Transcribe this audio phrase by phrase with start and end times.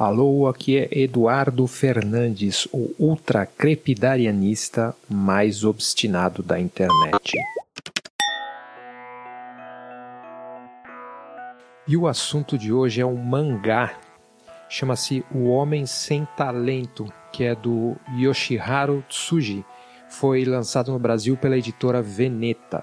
[0.00, 7.36] Alô, aqui é Eduardo Fernandes, o ultracrepidarianista mais obstinado da internet.
[11.86, 13.92] E o assunto de hoje é um mangá.
[14.70, 19.66] Chama-se O Homem Sem Talento, que é do Yoshiharu Tsuji.
[20.08, 22.80] Foi lançado no Brasil pela editora Veneta.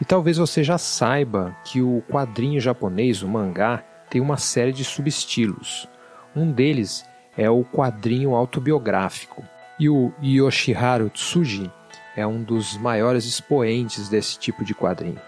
[0.00, 4.84] E talvez você já saiba que o quadrinho japonês, o mangá, tem uma série de
[4.84, 5.88] subestilos.
[6.34, 7.04] Um deles
[7.36, 9.44] é o quadrinho autobiográfico.
[9.78, 11.70] E o Yoshiharu Tsuji
[12.16, 15.20] é um dos maiores expoentes desse tipo de quadrinho.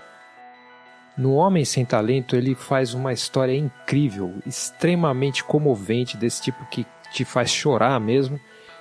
[1.16, 7.24] No Homem Sem Talento, ele faz uma história incrível, extremamente comovente, desse tipo que te
[7.24, 8.40] faz chorar mesmo,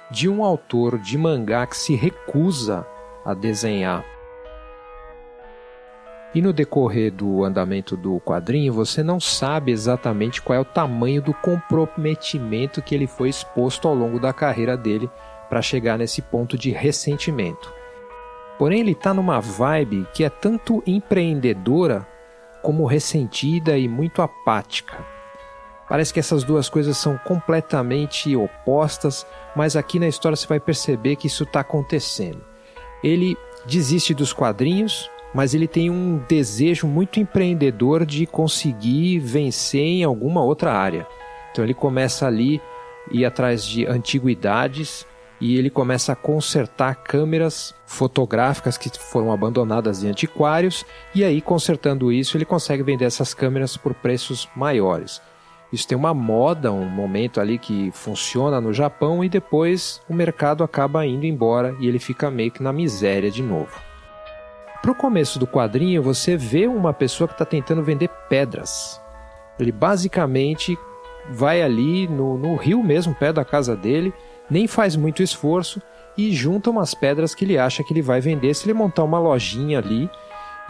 [0.10, 2.86] de um autor de mangá que se recusa
[3.26, 4.04] a desenhar
[6.34, 11.22] e no decorrer do andamento do quadrinho, você não sabe exatamente qual é o tamanho
[11.22, 15.10] do comprometimento que ele foi exposto ao longo da carreira dele
[15.50, 17.74] para chegar nesse ponto de ressentimento.
[18.60, 22.06] Porém, ele está numa vibe que é tanto empreendedora
[22.62, 24.98] como ressentida e muito apática.
[25.88, 31.16] Parece que essas duas coisas são completamente opostas, mas aqui na história você vai perceber
[31.16, 32.46] que isso está acontecendo.
[33.04, 40.04] Ele desiste dos quadrinhos, mas ele tem um desejo muito empreendedor de conseguir vencer em
[40.04, 41.08] alguma outra área.
[41.52, 42.62] Então ele começa ali
[43.12, 45.06] ir atrás de antiguidades
[45.42, 50.86] e ele começa a consertar câmeras fotográficas que foram abandonadas em antiquários
[51.16, 55.22] e aí consertando isso ele consegue vender essas câmeras por preços maiores.
[55.72, 60.64] Isso tem uma moda, um momento ali que funciona no Japão e depois o mercado
[60.64, 63.89] acaba indo embora e ele fica meio que na miséria de novo.
[64.82, 69.00] Pro começo do quadrinho, você vê uma pessoa que está tentando vender pedras.
[69.60, 70.78] Ele basicamente
[71.30, 74.14] vai ali no, no rio mesmo, perto da casa dele,
[74.50, 75.82] nem faz muito esforço
[76.18, 79.20] e junta umas pedras que ele acha que ele vai vender se ele montar uma
[79.20, 80.10] lojinha ali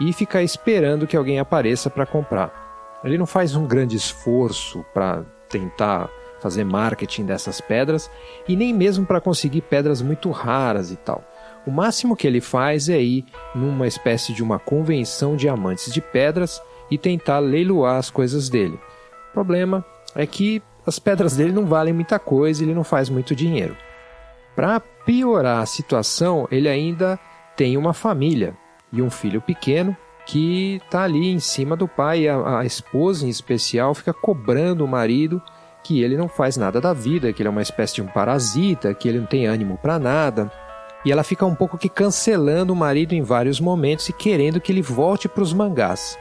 [0.00, 3.00] e ficar esperando que alguém apareça para comprar.
[3.04, 6.10] Ele não faz um grande esforço para tentar
[6.40, 8.10] fazer marketing dessas pedras
[8.48, 11.22] e nem mesmo para conseguir pedras muito raras e tal.
[11.66, 16.00] O máximo que ele faz é ir numa espécie de uma convenção de amantes de
[16.00, 16.60] pedras
[16.90, 18.78] e tentar leiloar as coisas dele.
[19.30, 19.84] O problema
[20.14, 23.76] é que as pedras dele não valem muita coisa e ele não faz muito dinheiro.
[24.56, 27.18] Para piorar a situação, ele ainda
[27.56, 28.56] tem uma família
[28.92, 32.26] e um filho pequeno que está ali em cima do pai.
[32.26, 35.42] A, a esposa, em especial, fica cobrando o marido
[35.82, 38.92] que ele não faz nada da vida, que ele é uma espécie de um parasita,
[38.94, 40.50] que ele não tem ânimo para nada.
[41.04, 44.70] E ela fica um pouco que cancelando o marido em vários momentos e querendo que
[44.70, 46.18] ele volte para os mangás.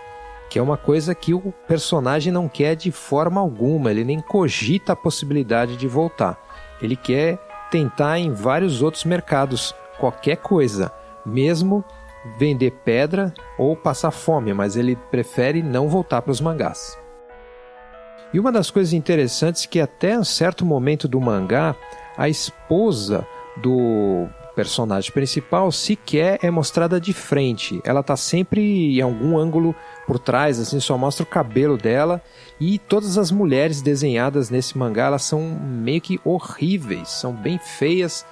[0.50, 4.94] Que é uma coisa que o personagem não quer de forma alguma, ele nem cogita
[4.94, 6.40] a possibilidade de voltar.
[6.82, 7.38] Ele quer
[7.70, 10.92] tentar em vários outros mercados, qualquer coisa,
[11.26, 11.84] mesmo
[12.38, 16.98] vender pedra ou passar fome, mas ele prefere não voltar para os mangás.
[18.34, 21.76] E uma das coisas interessantes é que até um certo momento do mangá,
[22.18, 23.26] a esposa
[23.58, 24.28] do
[24.60, 27.80] personagem principal sequer é mostrada de frente.
[27.82, 29.74] Ela tá sempre em algum ângulo
[30.06, 32.22] por trás, assim, só mostra o cabelo dela.
[32.60, 38.26] E todas as mulheres desenhadas nesse mangá, elas são meio que horríveis, são bem feias.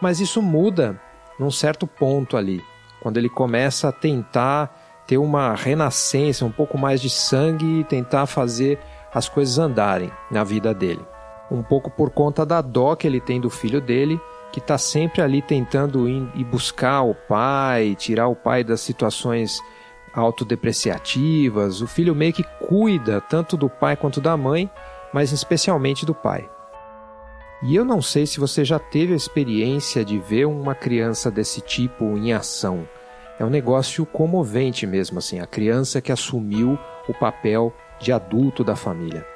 [0.00, 1.00] Mas isso muda
[1.36, 2.62] num certo ponto ali,
[3.02, 8.26] quando ele começa a tentar ter uma renascença, um pouco mais de sangue e tentar
[8.26, 8.78] fazer
[9.12, 11.04] as coisas andarem na vida dele.
[11.50, 14.20] Um pouco por conta da dó que ele tem do filho dele
[14.52, 19.58] que está sempre ali tentando ir, buscar o pai, tirar o pai das situações
[20.14, 21.80] autodepreciativas.
[21.80, 24.70] O filho meio que cuida tanto do pai quanto da mãe,
[25.12, 26.48] mas especialmente do pai.
[27.62, 31.60] E eu não sei se você já teve a experiência de ver uma criança desse
[31.60, 32.86] tipo em ação.
[33.38, 38.76] É um negócio comovente mesmo, assim, a criança que assumiu o papel de adulto da
[38.76, 39.31] família.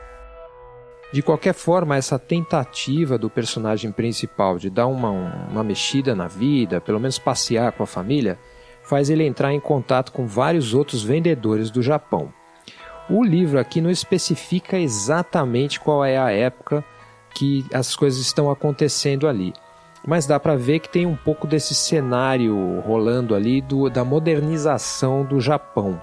[1.17, 5.09] De qualquer forma, essa tentativa do personagem principal de dar uma,
[5.51, 8.39] uma mexida na vida, pelo menos passear com a família,
[8.83, 12.31] faz ele entrar em contato com vários outros vendedores do Japão.
[13.09, 16.85] O livro aqui não especifica exatamente qual é a época
[17.35, 19.55] que as coisas estão acontecendo ali,
[20.07, 25.25] mas dá para ver que tem um pouco desse cenário rolando ali do, da modernização
[25.25, 25.99] do Japão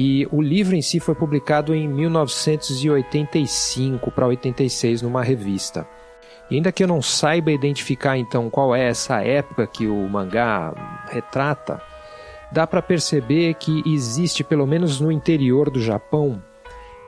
[0.00, 5.84] e o livro em si foi publicado em 1985 para 86 numa revista.
[6.48, 10.72] E ainda que eu não saiba identificar então qual é essa época que o mangá
[11.10, 11.82] retrata,
[12.52, 16.40] dá para perceber que existe, pelo menos no interior do Japão,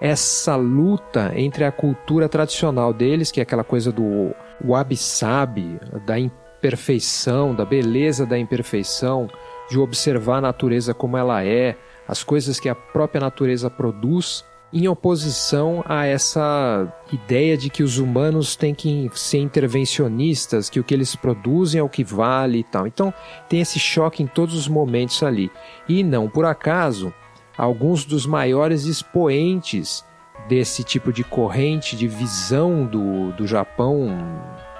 [0.00, 4.34] essa luta entre a cultura tradicional deles, que é aquela coisa do
[4.64, 9.30] wabi-sabi, da imperfeição, da beleza da imperfeição,
[9.70, 11.76] de observar a natureza como ela é,
[12.10, 17.98] as coisas que a própria natureza produz, em oposição a essa ideia de que os
[17.98, 22.64] humanos têm que ser intervencionistas, que o que eles produzem é o que vale e
[22.64, 22.84] tal.
[22.84, 23.14] Então
[23.48, 25.52] tem esse choque em todos os momentos ali.
[25.88, 27.14] E não por acaso,
[27.56, 30.04] alguns dos maiores expoentes
[30.48, 34.08] desse tipo de corrente de visão do, do Japão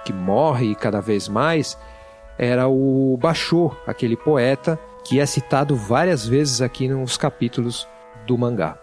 [0.05, 1.79] que morre cada vez mais
[2.37, 7.87] era o Basho, aquele poeta que é citado várias vezes aqui nos capítulos
[8.27, 8.79] do mangá.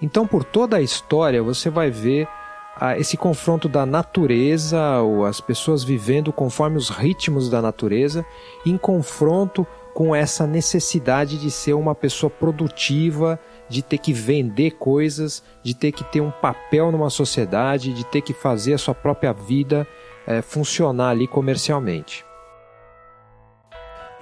[0.00, 2.28] Então, por toda a história, você vai ver
[2.76, 8.24] ah, esse confronto da natureza, ou as pessoas vivendo conforme os ritmos da natureza,
[8.66, 13.38] em confronto com essa necessidade de ser uma pessoa produtiva,
[13.68, 18.20] de ter que vender coisas, de ter que ter um papel numa sociedade, de ter
[18.20, 19.86] que fazer a sua própria vida
[20.26, 22.24] é, funcionar ali comercialmente.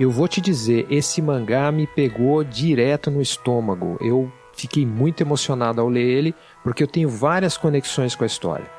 [0.02, 3.96] Eu vou te dizer, esse mangá me pegou direto no estômago.
[4.00, 8.70] Eu Fiquei muito emocionado ao ler ele, porque eu tenho várias conexões com a história.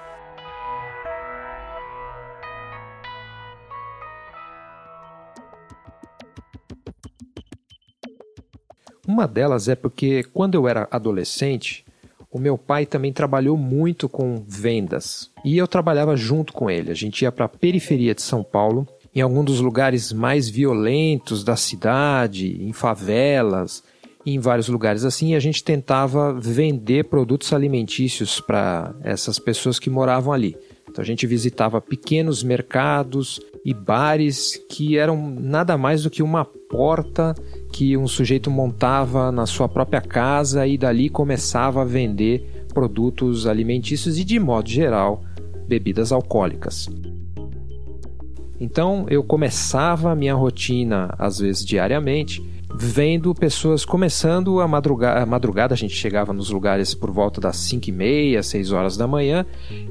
[9.06, 11.86] Uma delas é porque, quando eu era adolescente,
[12.31, 15.30] o meu pai também trabalhou muito com vendas.
[15.44, 16.92] E eu trabalhava junto com ele.
[16.92, 21.44] A gente ia para a periferia de São Paulo, em algum dos lugares mais violentos
[21.44, 23.83] da cidade, em favelas,
[24.25, 30.33] em vários lugares assim, a gente tentava vender produtos alimentícios para essas pessoas que moravam
[30.33, 30.56] ali.
[30.89, 36.45] Então a gente visitava pequenos mercados e bares que eram nada mais do que uma
[36.45, 37.33] porta
[37.71, 44.18] que um sujeito montava na sua própria casa e dali começava a vender produtos alimentícios
[44.18, 45.24] e, de modo geral,
[45.68, 46.88] bebidas alcoólicas.
[48.60, 52.42] Então eu começava a minha rotina, às vezes diariamente,
[52.76, 57.58] vendo pessoas começando a madrugada, a madrugada a gente chegava nos lugares por volta das
[57.58, 59.46] 5 e meia, 6 horas da manhã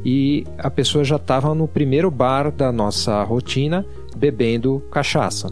[0.04, 3.86] e a pessoa já estava no primeiro bar da nossa rotina
[4.16, 5.48] bebendo cachaça.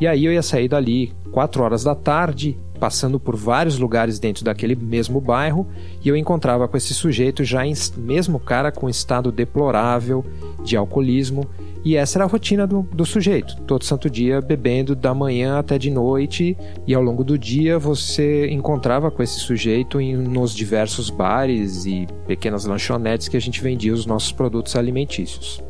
[0.00, 4.44] E aí eu ia sair dali 4 horas da tarde, passando por vários lugares dentro
[4.44, 5.66] daquele mesmo bairro,
[6.02, 10.24] e eu encontrava com esse sujeito já em, mesmo cara com estado deplorável
[10.64, 11.46] de alcoolismo
[11.84, 15.78] e essa era a rotina do, do sujeito, todo santo dia bebendo da manhã até
[15.78, 21.08] de noite, e ao longo do dia você encontrava com esse sujeito em, nos diversos
[21.08, 25.62] bares e pequenas lanchonetes que a gente vendia os nossos produtos alimentícios.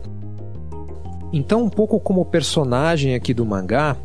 [1.32, 3.96] Então, um pouco como personagem aqui do mangá,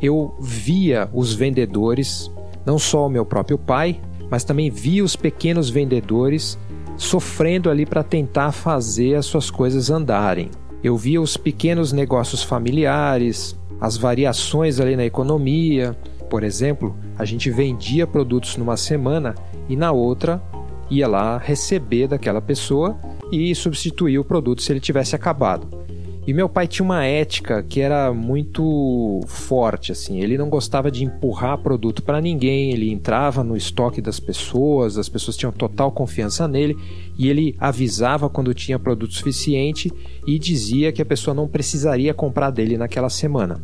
[0.00, 2.30] eu via os vendedores,
[2.66, 6.58] não só o meu próprio pai, mas também via os pequenos vendedores
[6.96, 10.50] sofrendo ali para tentar fazer as suas coisas andarem.
[10.82, 15.96] Eu via os pequenos negócios familiares, as variações ali na economia.
[16.28, 19.34] Por exemplo, a gente vendia produtos numa semana
[19.68, 20.42] e na outra
[20.90, 22.96] ia lá receber daquela pessoa
[23.30, 25.85] e substituir o produto se ele tivesse acabado.
[26.26, 30.20] E meu pai tinha uma ética que era muito forte, assim.
[30.20, 35.08] Ele não gostava de empurrar produto para ninguém, ele entrava no estoque das pessoas, as
[35.08, 36.76] pessoas tinham total confiança nele
[37.16, 39.92] e ele avisava quando tinha produto suficiente
[40.26, 43.62] e dizia que a pessoa não precisaria comprar dele naquela semana.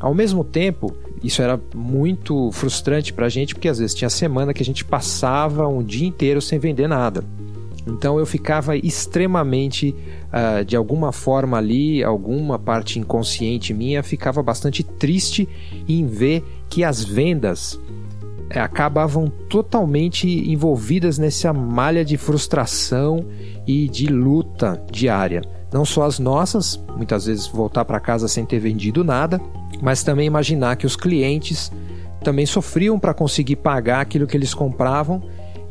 [0.00, 4.54] Ao mesmo tempo, isso era muito frustrante para a gente, porque às vezes tinha semana
[4.54, 7.22] que a gente passava um dia inteiro sem vender nada.
[7.86, 9.94] Então eu ficava extremamente,
[10.28, 15.48] uh, de alguma forma ali, alguma parte inconsciente minha, ficava bastante triste
[15.88, 17.78] em ver que as vendas
[18.50, 23.26] eh, acabavam totalmente envolvidas nessa malha de frustração
[23.66, 25.42] e de luta diária.
[25.72, 29.40] Não só as nossas, muitas vezes voltar para casa sem ter vendido nada,
[29.80, 31.72] mas também imaginar que os clientes
[32.22, 35.22] também sofriam para conseguir pagar aquilo que eles compravam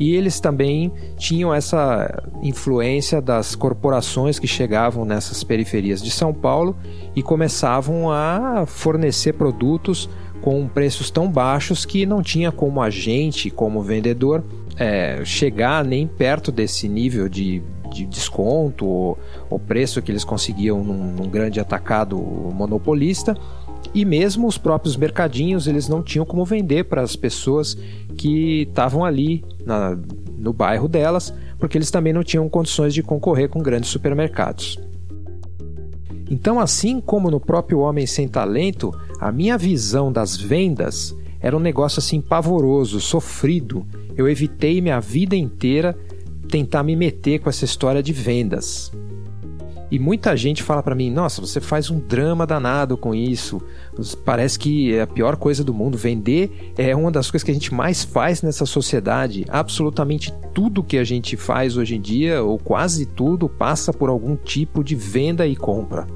[0.01, 6.75] e eles também tinham essa influência das corporações que chegavam nessas periferias de São Paulo
[7.15, 10.09] e começavam a fornecer produtos
[10.41, 14.43] com preços tão baixos que não tinha como a gente, como vendedor,
[14.75, 17.61] é, chegar nem perto desse nível de,
[17.93, 19.19] de desconto ou,
[19.51, 23.37] ou preço que eles conseguiam num, num grande atacado monopolista
[23.93, 27.77] e mesmo os próprios mercadinhos eles não tinham como vender para as pessoas
[28.17, 29.97] que estavam ali na,
[30.37, 34.79] no bairro delas, porque eles também não tinham condições de concorrer com grandes supermercados.
[36.29, 41.59] Então, assim como no próprio Homem Sem Talento, a minha visão das vendas Era um
[41.59, 43.85] negócio assim pavoroso, sofrido.
[44.15, 45.97] Eu evitei minha vida inteira
[46.47, 48.91] tentar me meter com essa história de vendas.
[49.91, 53.61] E muita gente fala para mim: "Nossa, você faz um drama danado com isso.
[54.23, 55.97] Parece que é a pior coisa do mundo.
[55.97, 59.45] Vender é uma das coisas que a gente mais faz nessa sociedade.
[59.49, 64.37] Absolutamente tudo que a gente faz hoje em dia, ou quase tudo, passa por algum
[64.37, 66.07] tipo de venda e compra."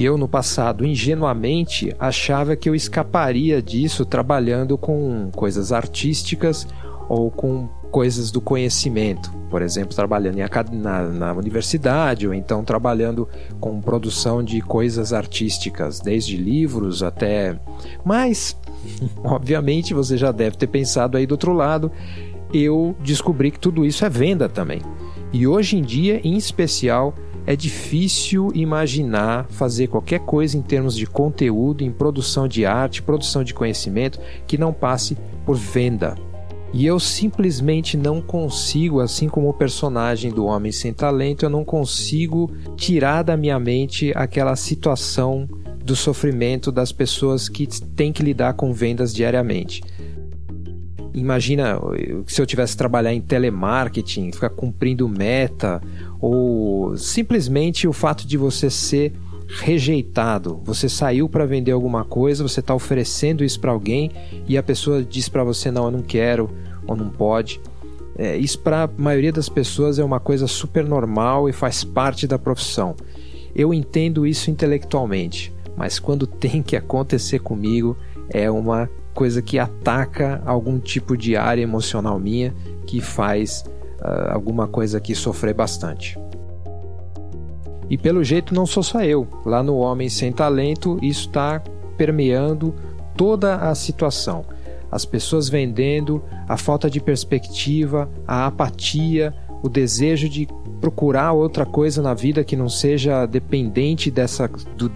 [0.00, 6.68] Eu, no passado, ingenuamente achava que eu escaparia disso trabalhando com coisas artísticas
[7.08, 10.36] ou com coisas do conhecimento, por exemplo, trabalhando
[10.72, 13.26] na, na, universidade ou então trabalhando
[13.58, 17.58] com produção de coisas artísticas, desde livros até.
[18.04, 18.56] Mas,
[19.24, 21.90] obviamente, você já deve ter pensado aí do outro lado,
[22.52, 24.82] eu descobri que tudo isso é venda também.
[25.32, 27.14] E hoje em dia, em especial,
[27.46, 33.42] é difícil imaginar fazer qualquer coisa em termos de conteúdo, em produção de arte, produção
[33.42, 36.14] de conhecimento, que não passe por venda.
[36.72, 41.64] E eu simplesmente não consigo, assim como o personagem do Homem Sem Talento, eu não
[41.64, 45.48] consigo tirar da minha mente aquela situação
[45.82, 49.82] do sofrimento das pessoas que têm que lidar com vendas diariamente.
[51.14, 51.80] Imagina
[52.26, 55.80] se eu tivesse que trabalhar em telemarketing, ficar cumprindo meta,
[56.20, 59.14] ou simplesmente o fato de você ser
[59.48, 60.60] rejeitado.
[60.64, 64.12] Você saiu para vender alguma coisa, você está oferecendo isso para alguém
[64.46, 66.50] e a pessoa diz para você: não, eu não quero
[66.86, 67.60] ou não pode.
[68.16, 72.26] É, isso para a maioria das pessoas é uma coisa super normal e faz parte
[72.26, 72.94] da profissão.
[73.54, 77.96] Eu entendo isso intelectualmente, mas quando tem que acontecer comigo
[78.30, 82.54] é uma coisa que ataca algum tipo de área emocional minha
[82.86, 83.64] que faz
[84.00, 86.18] uh, alguma coisa aqui sofrer bastante.
[87.90, 89.26] E pelo jeito não sou só eu.
[89.44, 91.62] Lá no Homem Sem Talento, isso está
[91.96, 92.74] permeando
[93.16, 94.44] toda a situação.
[94.90, 100.48] As pessoas vendendo, a falta de perspectiva, a apatia, o desejo de
[100.80, 104.90] procurar outra coisa na vida que não seja dependente dessa do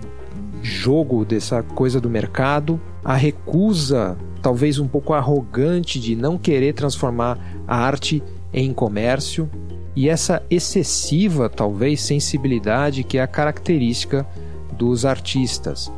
[0.62, 7.38] jogo, dessa coisa do mercado a recusa, talvez um pouco arrogante, de não querer transformar
[7.66, 8.22] a arte
[8.52, 9.50] em comércio
[9.94, 14.26] e essa excessiva, talvez, sensibilidade que é a característica
[14.72, 15.92] dos artistas.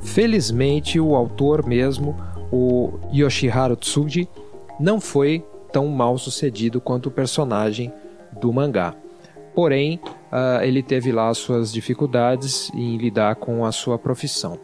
[0.00, 2.16] Felizmente, o autor mesmo,
[2.50, 4.28] o Yoshiharu Tsuji,
[4.78, 7.92] não foi tão mal sucedido quanto o personagem
[8.40, 8.94] do mangá.
[9.54, 14.58] Porém, uh, ele teve lá suas dificuldades em lidar com a sua profissão.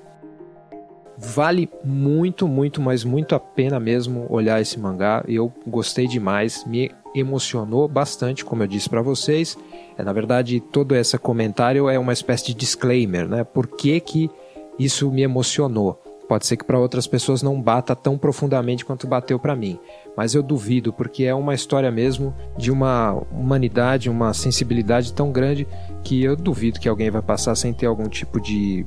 [1.20, 5.24] Vale muito, muito, mas muito a pena mesmo olhar esse mangá.
[5.26, 9.58] Eu gostei demais, me emocionou bastante, como eu disse para vocês.
[9.96, 13.42] É, na verdade, todo esse comentário é uma espécie de disclaimer, né?
[13.42, 14.30] Por que, que
[14.78, 16.00] isso me emocionou?
[16.28, 19.80] Pode ser que para outras pessoas não bata tão profundamente quanto bateu para mim,
[20.14, 25.66] mas eu duvido, porque é uma história mesmo de uma humanidade, uma sensibilidade tão grande
[26.04, 28.84] que eu duvido que alguém vai passar sem ter algum tipo de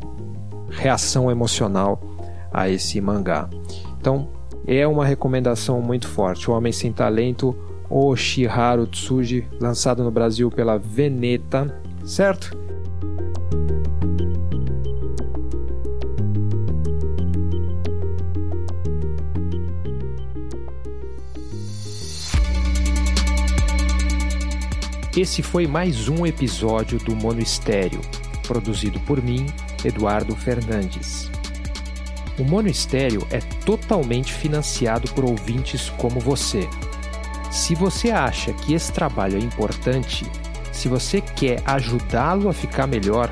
[0.69, 1.99] reação emocional
[2.51, 3.49] a esse mangá.
[3.99, 4.29] Então,
[4.67, 6.49] é uma recomendação muito forte.
[6.49, 7.55] O Homem Sem Talento,
[7.89, 12.57] Oshiharu Tsuji, lançado no Brasil pela Veneta, certo?
[25.15, 27.99] Esse foi mais um episódio do Mono Estéreo,
[28.47, 29.45] produzido por mim,
[29.83, 31.29] Eduardo Fernandes.
[32.39, 36.67] O Mono Estéreo é totalmente financiado por ouvintes como você.
[37.51, 40.25] Se você acha que esse trabalho é importante,
[40.71, 43.29] se você quer ajudá-lo a ficar melhor,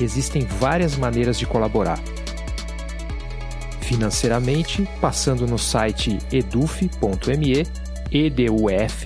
[0.00, 2.00] existem várias maneiras de colaborar.
[3.80, 7.66] Financeiramente, passando no site eduf.me,
[8.10, 9.02] eduf.me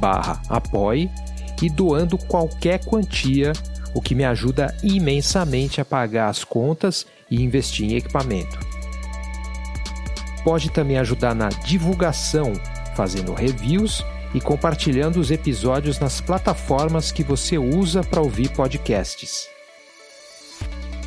[0.00, 1.08] barra apoie
[1.62, 3.52] e doando qualquer quantia,
[3.94, 8.60] o que me ajuda imensamente a pagar as contas e investir em equipamento.
[10.44, 12.52] Pode também ajudar na divulgação,
[12.94, 19.48] fazendo reviews e compartilhando os episódios nas plataformas que você usa para ouvir podcasts.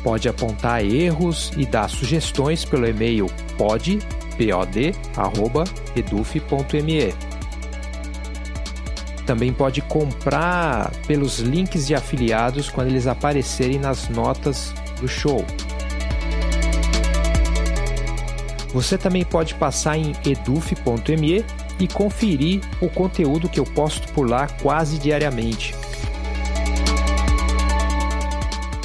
[0.02, 4.06] Pode apontar erros e dar sugestões pelo e-mail pod.eduf.me.
[9.26, 15.44] Também pode comprar pelos links de afiliados quando eles aparecerem nas notas do show.
[18.72, 21.44] Você também pode passar em eduf.me
[21.78, 25.74] e conferir o conteúdo que eu posto por lá quase diariamente.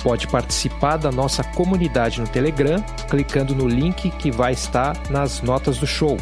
[0.01, 5.77] pode participar da nossa comunidade no Telegram clicando no link que vai estar nas notas
[5.77, 6.17] do show.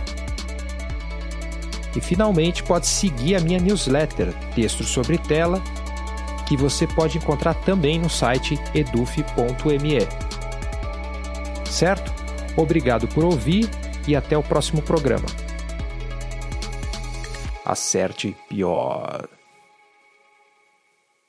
[1.96, 5.62] E finalmente pode seguir a minha newsletter Texto sobre Tela,
[6.48, 10.08] que você pode encontrar também no site eduf.me.
[11.66, 12.19] Certo?
[12.56, 13.70] Obrigado por ouvir
[14.08, 15.28] e até o próximo programa.
[17.66, 19.39] Acerte pior.